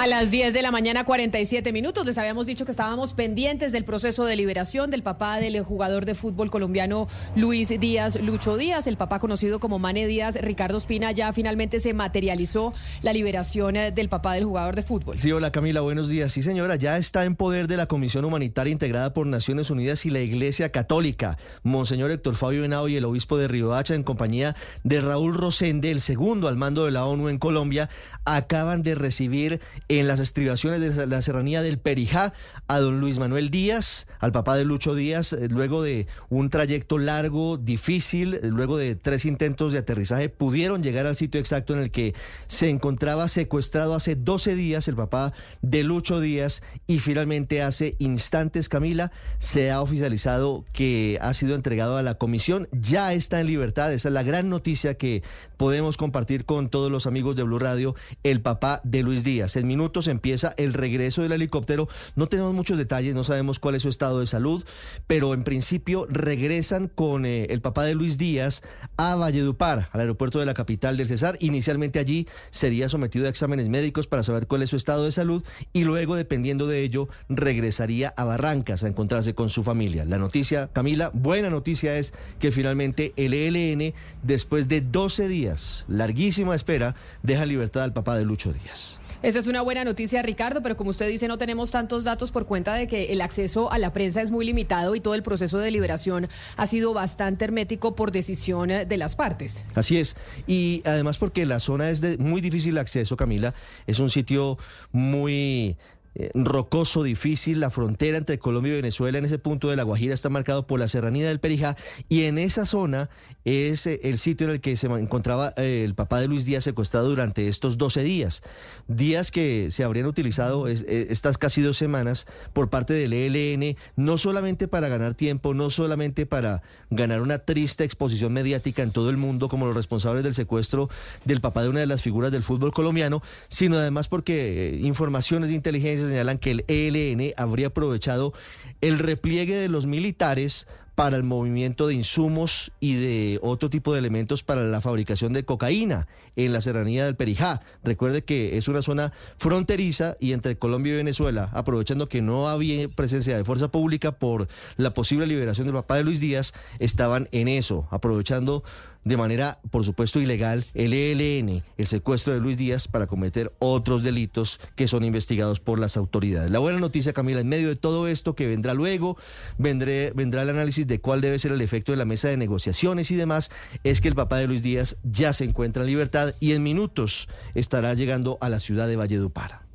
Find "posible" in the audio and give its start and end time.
154.92-155.26